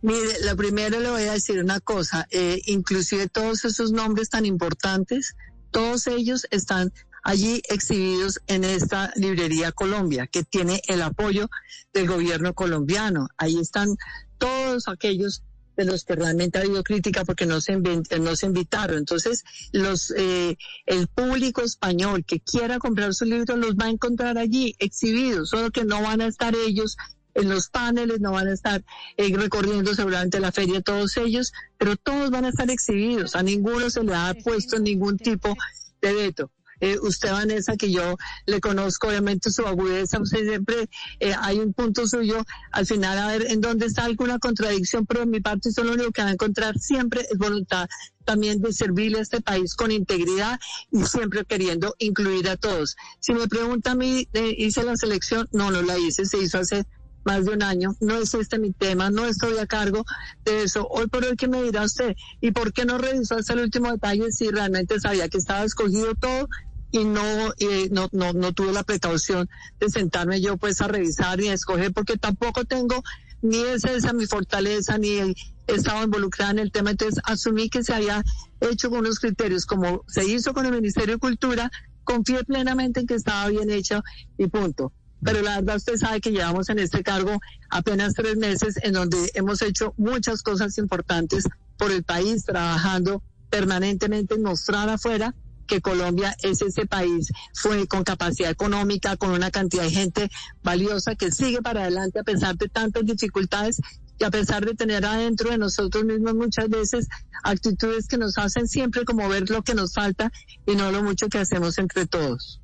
Mire, 0.00 0.40
lo 0.46 0.56
primero 0.56 0.98
le 0.98 1.10
voy 1.10 1.24
a 1.24 1.32
decir 1.32 1.62
una 1.62 1.80
cosa, 1.80 2.26
eh, 2.30 2.58
inclusive 2.64 3.28
todos 3.28 3.66
esos 3.66 3.92
nombres 3.92 4.30
tan 4.30 4.46
importantes, 4.46 5.36
todos 5.70 6.06
ellos 6.06 6.46
están 6.50 6.90
allí 7.24 7.62
exhibidos 7.68 8.40
en 8.46 8.62
esta 8.62 9.12
librería 9.16 9.72
Colombia, 9.72 10.26
que 10.26 10.44
tiene 10.44 10.82
el 10.86 11.02
apoyo 11.02 11.48
del 11.92 12.06
gobierno 12.06 12.54
colombiano. 12.54 13.28
Ahí 13.38 13.58
están 13.58 13.96
todos 14.38 14.88
aquellos 14.88 15.42
de 15.76 15.84
los 15.86 16.04
que 16.04 16.14
realmente 16.14 16.58
ha 16.58 16.62
habido 16.62 16.84
crítica 16.84 17.24
porque 17.24 17.46
no 17.46 17.60
se, 17.60 17.76
no 17.76 18.36
se 18.36 18.46
invitaron. 18.46 18.98
Entonces, 18.98 19.42
los, 19.72 20.12
eh, 20.16 20.56
el 20.86 21.08
público 21.08 21.62
español 21.62 22.24
que 22.24 22.40
quiera 22.40 22.78
comprar 22.78 23.14
su 23.14 23.24
libro 23.24 23.56
los 23.56 23.74
va 23.74 23.86
a 23.86 23.90
encontrar 23.90 24.38
allí 24.38 24.76
exhibidos, 24.78 25.50
solo 25.50 25.70
que 25.70 25.84
no 25.84 26.02
van 26.02 26.20
a 26.20 26.26
estar 26.26 26.54
ellos 26.54 26.96
en 27.34 27.48
los 27.48 27.68
paneles, 27.68 28.20
no 28.20 28.32
van 28.32 28.48
a 28.48 28.52
estar 28.52 28.84
eh, 29.16 29.36
recorriendo 29.36 29.94
seguramente 29.94 30.38
la 30.38 30.52
feria 30.52 30.82
todos 30.82 31.16
ellos, 31.16 31.52
pero 31.78 31.96
todos 31.96 32.30
van 32.30 32.44
a 32.44 32.50
estar 32.50 32.70
exhibidos. 32.70 33.34
A 33.34 33.42
ninguno 33.42 33.90
se 33.90 34.04
le 34.04 34.14
ha 34.14 34.34
puesto 34.44 34.78
ningún 34.78 35.18
tipo 35.18 35.56
de 36.00 36.12
veto. 36.12 36.50
Eh, 36.80 36.98
usted, 37.00 37.30
Vanessa, 37.30 37.76
que 37.76 37.90
yo 37.90 38.16
le 38.46 38.60
conozco, 38.60 39.08
obviamente 39.08 39.50
su 39.50 39.66
agudeza, 39.66 40.20
usted 40.20 40.46
siempre 40.46 40.88
eh, 41.20 41.34
hay 41.40 41.58
un 41.58 41.72
punto 41.72 42.06
suyo, 42.06 42.44
al 42.72 42.86
final 42.86 43.18
a 43.18 43.26
ver 43.28 43.46
en 43.50 43.60
dónde 43.60 43.86
está 43.86 44.04
alguna 44.04 44.38
contradicción, 44.38 45.06
pero 45.06 45.22
en 45.22 45.30
mi 45.30 45.40
parte 45.40 45.68
usted 45.68 45.84
lo 45.84 45.92
único 45.92 46.12
que 46.12 46.22
va 46.22 46.28
a 46.28 46.32
encontrar 46.32 46.78
siempre 46.78 47.26
es 47.30 47.38
voluntad 47.38 47.88
también 48.24 48.60
de 48.60 48.72
servirle 48.72 49.18
a 49.18 49.22
este 49.22 49.40
país 49.40 49.74
con 49.74 49.90
integridad 49.90 50.58
y 50.90 51.04
siempre 51.04 51.44
queriendo 51.44 51.94
incluir 51.98 52.48
a 52.48 52.56
todos. 52.56 52.96
Si 53.20 53.34
me 53.34 53.46
pregunta 53.48 53.92
a 53.92 53.94
mí, 53.94 54.28
¿hice 54.32 54.82
la 54.82 54.96
selección? 54.96 55.48
No, 55.52 55.70
no 55.70 55.82
la 55.82 55.98
hice, 55.98 56.24
se 56.24 56.38
hizo 56.38 56.58
hace 56.58 56.86
más 57.24 57.44
de 57.44 57.52
un 57.52 57.62
año, 57.62 57.96
no 58.00 58.16
es 58.16 58.34
este 58.34 58.58
mi 58.58 58.72
tema, 58.72 59.10
no 59.10 59.26
estoy 59.26 59.58
a 59.58 59.66
cargo 59.66 60.04
de 60.44 60.62
eso. 60.62 60.86
Hoy 60.90 61.06
por 61.06 61.24
hoy, 61.24 61.36
¿qué 61.36 61.48
me 61.48 61.62
dirá 61.62 61.84
usted? 61.84 62.14
¿Y 62.40 62.52
por 62.52 62.72
qué 62.72 62.84
no 62.84 62.98
revisó 62.98 63.36
hasta 63.36 63.54
el 63.54 63.60
último 63.60 63.90
detalle 63.90 64.30
si 64.30 64.50
realmente 64.50 65.00
sabía 65.00 65.28
que 65.28 65.38
estaba 65.38 65.64
escogido 65.64 66.14
todo 66.14 66.48
y 66.90 67.04
no, 67.04 67.52
no, 67.90 68.08
no, 68.12 68.32
no 68.32 68.52
tuve 68.52 68.72
la 68.72 68.84
precaución 68.84 69.48
de 69.80 69.90
sentarme 69.90 70.40
yo 70.40 70.56
pues 70.56 70.80
a 70.80 70.86
revisar 70.86 71.40
y 71.40 71.48
a 71.48 71.54
escoger 71.54 71.92
porque 71.92 72.16
tampoco 72.16 72.64
tengo 72.64 73.02
ni 73.42 73.58
esa, 73.58 73.90
esa 73.92 74.12
mi 74.12 74.26
fortaleza 74.26 74.96
ni 74.96 75.18
he 75.18 75.34
estado 75.66 76.04
involucrada 76.04 76.52
en 76.52 76.58
el 76.60 76.70
tema, 76.70 76.90
entonces 76.92 77.20
asumí 77.24 77.68
que 77.68 77.82
se 77.82 77.94
había 77.94 78.22
hecho 78.60 78.90
con 78.90 79.00
unos 79.00 79.18
criterios 79.18 79.66
como 79.66 80.04
se 80.06 80.24
hizo 80.24 80.54
con 80.54 80.66
el 80.66 80.72
Ministerio 80.72 81.14
de 81.14 81.20
Cultura, 81.20 81.70
confié 82.04 82.44
plenamente 82.44 83.00
en 83.00 83.06
que 83.06 83.14
estaba 83.14 83.48
bien 83.48 83.70
hecho 83.70 84.02
y 84.38 84.46
punto 84.46 84.92
pero 85.24 85.42
la 85.42 85.56
verdad 85.56 85.76
usted 85.76 85.96
sabe 85.96 86.20
que 86.20 86.30
llevamos 86.30 86.68
en 86.68 86.78
este 86.78 87.02
cargo 87.02 87.40
apenas 87.70 88.14
tres 88.14 88.36
meses 88.36 88.78
en 88.82 88.92
donde 88.92 89.30
hemos 89.34 89.62
hecho 89.62 89.94
muchas 89.96 90.42
cosas 90.42 90.76
importantes 90.78 91.44
por 91.78 91.90
el 91.90 92.04
país, 92.04 92.44
trabajando 92.44 93.22
permanentemente 93.50 94.34
en 94.34 94.42
mostrar 94.42 94.88
afuera 94.88 95.34
que 95.66 95.80
Colombia 95.80 96.36
es 96.42 96.60
ese 96.60 96.86
país 96.86 97.32
fue 97.54 97.86
con 97.86 98.04
capacidad 98.04 98.50
económica, 98.50 99.16
con 99.16 99.30
una 99.30 99.50
cantidad 99.50 99.84
de 99.84 99.90
gente 99.90 100.30
valiosa 100.62 101.14
que 101.14 101.30
sigue 101.30 101.62
para 101.62 101.82
adelante 101.82 102.20
a 102.20 102.24
pesar 102.24 102.56
de 102.56 102.68
tantas 102.68 103.04
dificultades 103.06 103.80
y 104.18 104.24
a 104.24 104.30
pesar 104.30 104.64
de 104.64 104.74
tener 104.74 105.04
adentro 105.04 105.50
de 105.50 105.58
nosotros 105.58 106.04
mismos 106.04 106.34
muchas 106.34 106.68
veces 106.68 107.08
actitudes 107.42 108.06
que 108.06 108.18
nos 108.18 108.38
hacen 108.38 108.68
siempre 108.68 109.04
como 109.04 109.28
ver 109.28 109.48
lo 109.50 109.62
que 109.62 109.74
nos 109.74 109.94
falta 109.94 110.30
y 110.66 110.76
no 110.76 110.92
lo 110.92 111.02
mucho 111.02 111.28
que 111.28 111.38
hacemos 111.38 111.78
entre 111.78 112.06
todos. 112.06 112.60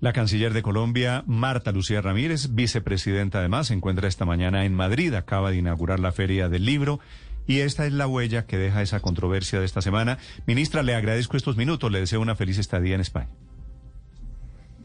La 0.00 0.12
canciller 0.12 0.52
de 0.52 0.62
Colombia, 0.62 1.24
Marta 1.26 1.72
Lucía 1.72 2.02
Ramírez, 2.02 2.54
vicepresidenta 2.54 3.38
además, 3.38 3.68
se 3.68 3.74
encuentra 3.74 4.08
esta 4.08 4.26
mañana 4.26 4.66
en 4.66 4.74
Madrid, 4.74 5.14
acaba 5.14 5.50
de 5.50 5.56
inaugurar 5.56 6.00
la 6.00 6.12
Feria 6.12 6.48
del 6.48 6.66
Libro 6.66 7.00
y 7.46 7.60
esta 7.60 7.86
es 7.86 7.92
la 7.92 8.06
huella 8.06 8.46
que 8.46 8.58
deja 8.58 8.82
esa 8.82 9.00
controversia 9.00 9.58
de 9.58 9.64
esta 9.64 9.80
semana. 9.80 10.18
Ministra, 10.46 10.82
le 10.82 10.94
agradezco 10.94 11.36
estos 11.36 11.56
minutos, 11.56 11.90
le 11.90 12.00
deseo 12.00 12.20
una 12.20 12.36
feliz 12.36 12.58
estadía 12.58 12.94
en 12.94 13.00
España. 13.00 13.30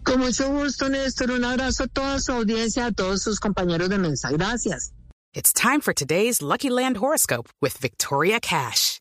Con 0.04 0.20
mucho 0.20 0.50
gusto, 0.50 0.90
Néstor. 0.90 1.32
Un 1.32 1.46
abrazo 1.46 1.84
a 1.84 1.88
toda 1.88 2.20
su 2.20 2.32
audiencia, 2.32 2.88
a 2.88 2.92
todos 2.92 3.22
sus 3.22 3.40
compañeros 3.40 3.90
de 3.90 3.98
mesa. 3.98 4.32
Gracias. 4.32 4.94
It's 5.34 5.54
time 5.54 5.82
for 5.82 5.94
today's 5.94 6.42
Lucky 6.42 6.70
Land 6.70 6.98
horoscope 6.98 7.50
with 7.62 7.78
Victoria 7.80 8.40
Cash. 8.40 9.01